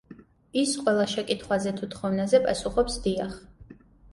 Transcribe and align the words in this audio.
ის 0.61 0.71
ყველა 0.85 1.03
შეკითხვაზე 1.11 1.73
თუ 1.81 1.91
თხოვნაზე 1.93 2.41
პასუხობს 2.49 2.99
„დიახ“. 3.05 3.37